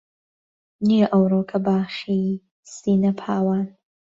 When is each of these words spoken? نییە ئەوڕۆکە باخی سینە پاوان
نییە 0.87 1.07
ئەوڕۆکە 1.13 1.57
باخی 1.65 2.23
سینە 2.73 3.11
پاوان 3.19 3.67